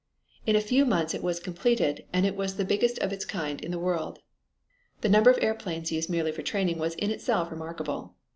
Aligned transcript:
In 0.47 0.55
a 0.55 0.61
few 0.61 0.83
months 0.83 1.13
it 1.13 1.21
was 1.21 1.39
completed, 1.39 2.07
and 2.11 2.25
it 2.25 2.35
was 2.35 2.55
the 2.55 2.65
biggest 2.65 2.97
of 2.97 3.13
its 3.13 3.23
kind 3.23 3.61
in 3.63 3.69
the 3.69 3.77
world. 3.77 4.17
The 5.01 5.09
number 5.09 5.29
of 5.29 5.37
airplanes 5.43 5.91
used 5.91 6.09
merely 6.09 6.31
for 6.31 6.41
training 6.41 6.79
was 6.79 6.95
in 6.95 7.11
itself 7.11 7.51
remarkable. 7.51 8.15